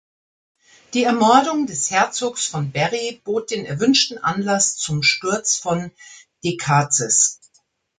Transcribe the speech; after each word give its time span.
Die 0.95 1.03
Ermordung 1.03 1.67
des 1.67 1.91
Herzogs 1.91 2.47
von 2.47 2.71
Berry 2.71 3.21
bot 3.23 3.51
den 3.51 3.65
erwünschten 3.67 4.17
Anlass 4.17 4.75
zum 4.75 5.03
Sturz 5.03 5.57
von 5.57 5.91
Decazes. 6.43 7.39